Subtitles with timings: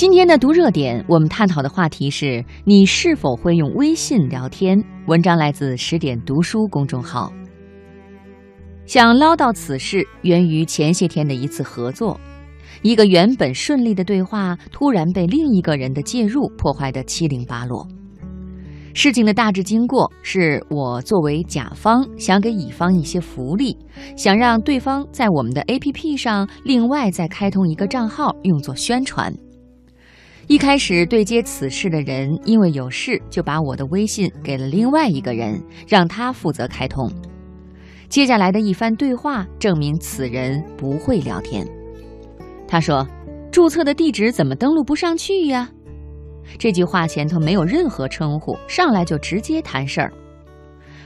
[0.00, 4.82] 今天的读热点，我们探讨的话题是你是否会用微信聊天？
[5.06, 7.30] 文章来自十点读书公众号。
[8.86, 12.18] 想唠叨此事，源于前些天的一次合作，
[12.80, 17.86] 一个原本顺利的对话，突然被另一个人的介入破坏得七零八落。
[18.94, 23.76] 事情的大致经过是我作为甲方，想给乙方一些福利，
[24.16, 29.30] 想让对方在我们的 APP 上另外再开通一个账号，用作宣传。
[30.50, 37.08] 一开始对接此事的人，因为有事就把我的微信给了另外一个人，让他负责开通。
[38.08, 41.64] 接下来的一番对话证明此人不会聊天。
[42.66, 43.06] 他说
[43.52, 45.70] ：“注册的地址怎么登录不上去呀？”
[46.58, 50.12] 这句话前头没有任何称呼，上来就直接谈事儿。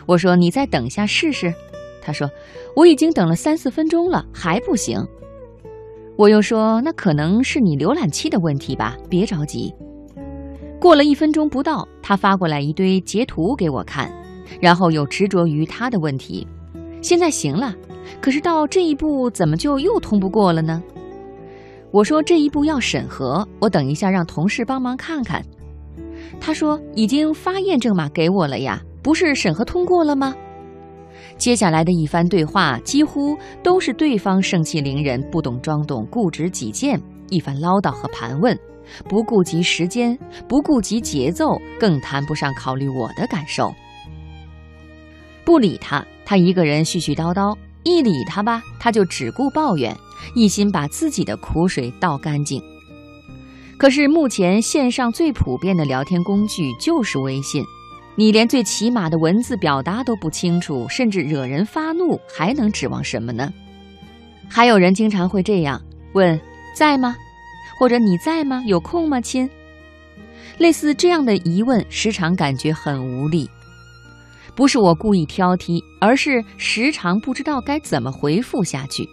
[0.07, 1.53] 我说：“你再等下试试。”
[2.01, 2.27] 他说
[2.75, 5.07] ：“我已经等了三四分钟了，还不行。”
[6.17, 9.75] 我又说：“那可能是你浏览器的问题吧，别着急。”
[10.81, 14.13] 过了一分钟不到，他发过来一堆截图给我看，
[14.61, 16.47] 然后又执着于他的问题。
[17.03, 17.75] 现在行了，
[18.21, 20.83] 可是到这一步怎么就又通不过了呢？
[21.91, 25.43] 我说这一步要审核，我等一下让同事帮忙看看。
[26.41, 30.35] 他说已经发验证码给我了呀，不是审核通过了吗？
[31.37, 38.59] 接下来的一番对话，几乎都是对方盛气凌人、不懂装懂、固执己见，一番唠叨和盘问，
[39.09, 40.19] 不顾及时间，
[40.49, 43.75] 不顾及节奏，更谈不上考虑我的感受。
[45.45, 49.95] 不理他，他一个人絮絮叨叨；一理他吧，他就只顾抱怨，
[50.35, 52.63] 一心把自己的苦水倒干净。
[53.77, 57.63] 可是目前线上最普遍的聊天工具就是微信。
[58.17, 63.53] 你连最起码的文字表达都不清楚，甚至惹人发怒，还能指望什么呢？
[64.49, 65.81] 还有人经常会这样
[66.13, 66.41] 问
[66.77, 67.17] ：“在吗？”
[67.77, 68.63] 或者“你在吗？
[68.67, 69.51] 有空吗，亲？”
[70.59, 73.51] 类似这样的疑问，时常感觉很无力。
[74.55, 79.05] 不是我故意挑剔，而是时常不知道该怎么回复下去。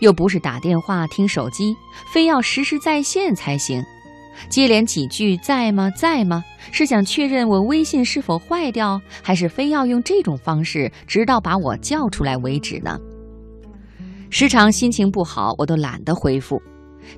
[0.00, 1.72] 又不是打电话、听手机，
[2.12, 3.80] 非要实时在线才行。
[4.48, 5.90] 接连几句“在吗？
[5.90, 6.42] 在吗？”
[6.72, 12.98] 是想确认我微信是否坏掉，还是非要用这种方式直到把我叫出来为止呢？
[14.30, 16.60] 时常心情不好，我都懒得回复，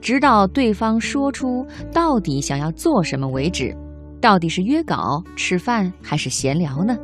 [0.01, 3.77] 直到对方说出到底想要做什么为止。
[4.21, 6.97] 到底是约稿、吃饭，还是闲聊呢？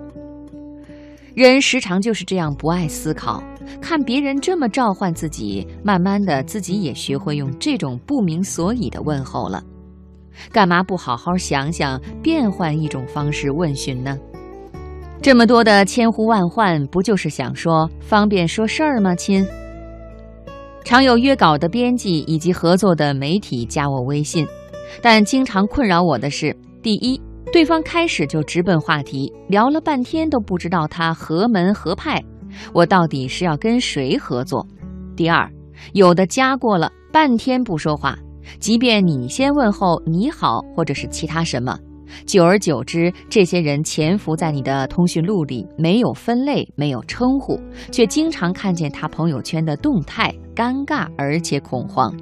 [1.34, 3.42] 人时常就是这样不爱思考，
[3.80, 9.62] 看别人这么召唤自己，慢慢的自己也学会用这种不明所以的问候了。
[10.52, 14.18] 干嘛不好好想想，变换一种方式问询呢？
[15.20, 19.14] 这么多的千呼万唤，不就是想说方便说事儿吗？
[19.16, 19.44] 亲，
[20.84, 24.46] 常有约稿的编辑以及合作的媒体加我微信，
[25.02, 27.20] 但经常困扰我的是：第一，
[27.52, 32.22] 对方开始就直奔话题，聊了半天都不知道他何门何派，
[32.72, 34.64] 我到底是要跟谁合作；
[35.16, 35.50] 第二，
[35.94, 38.16] 有的加过了半天不说话。
[38.58, 41.78] 即便你先问候你好，或者是其他什么，
[42.26, 47.60] 久而久之，这些人潜伏在你的通讯录里，没有分类，没有称呼，
[47.90, 52.12] 却经常看见他朋友圈的动态，尴尬而且恐慌。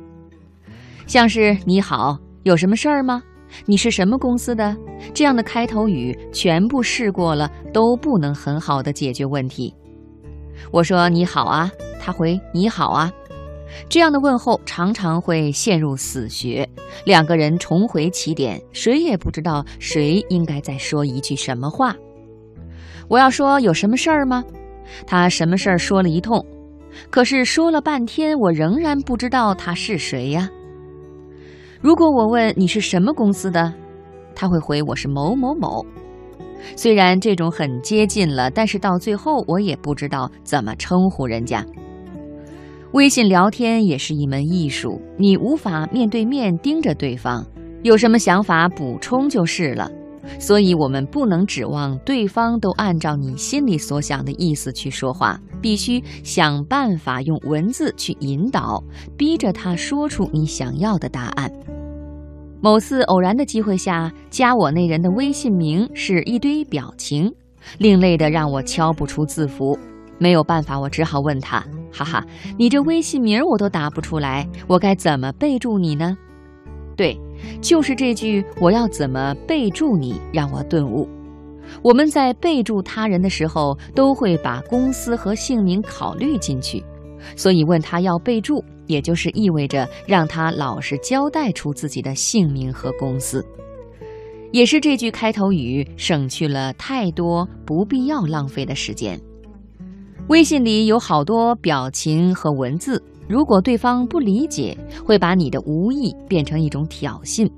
[1.06, 3.22] 像是你好，有什么事儿吗？
[3.65, 4.76] 你是什么公司的？
[5.15, 9.72] 这样的开头语全部试过了，都不能很好的解决问题。
[10.72, 11.70] 我说你好啊，
[12.00, 13.12] 他回你好啊。
[13.88, 16.69] 这样的问候常常会陷入死穴，
[17.04, 21.94] 两个人重回起点，谁也不知道谁应该再说一句什么话。
[23.09, 24.44] 我要说有什么事儿吗？
[25.06, 26.44] 他什么事儿说了一通，
[27.10, 30.48] 可是说了半天，我仍然不知道他是谁呀。
[31.81, 33.72] 如果我问你是什么公司的，
[34.34, 35.84] 他会回我是某某某。
[36.75, 41.65] 虽然这种很接近了，但是到最后我也不知道怎么称呼人家。
[42.96, 47.44] 微信聊天也是一门艺术，你无法面对面盯着对方，
[47.82, 49.86] 有什么想法补充就是了。
[50.41, 58.82] 所以，我们不能指望对方都按照你心里所想的意思去说话，必须想办法用文字去引导，
[59.15, 61.53] 逼着他说出你想要的答案。
[62.62, 67.30] 某次偶然的机会下，加我那人的微信名是一堆表情，
[67.76, 69.78] 另类的让我敲不出字符。
[70.18, 71.62] 没有办法，我只好问他
[71.97, 72.27] ：“哈哈，
[72.59, 76.15] 你这微信名我都打不出来，我该怎么备注你呢？”
[76.95, 77.19] 对，
[77.63, 81.09] 就是这句“我要怎么备注你”让我顿悟。
[81.83, 86.84] 我们在备注他人的时候，都会把公司和姓名考虑进去，
[87.34, 93.45] 所以问他要备注，也就是意味着让他老实交代出自己的姓名和公司。
[94.53, 99.21] 也是这句开头语省去了太多不必要浪费的时间。
[100.28, 107.48] 微信里有好多表情和文字，如果对方不理解，会把你的无意变成一种挑衅。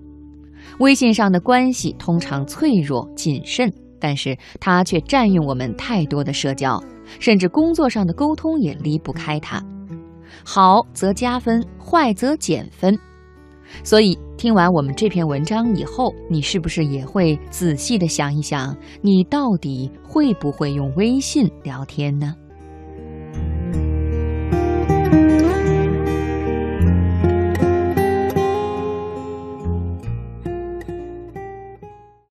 [0.79, 6.79] 微信上的关系通常脆弱谨慎，但是它却占用我们太多的社交，
[7.19, 9.65] 甚至工作上的沟通也离不开它。
[10.45, 12.97] 好则加分，坏则减分。
[13.83, 22.35] 所以，听完我们这篇文章以后，你是不是也会仔细的想一想，你到底会不会用微信聊天呢？